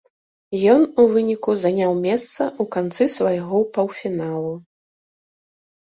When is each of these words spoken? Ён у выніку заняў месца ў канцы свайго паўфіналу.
Ён 0.75 0.81
у 1.03 1.05
выніку 1.11 1.51
заняў 1.65 1.91
месца 2.07 2.41
ў 2.47 2.63
канцы 2.79 3.11
свайго 3.19 3.57
паўфіналу. 3.79 4.53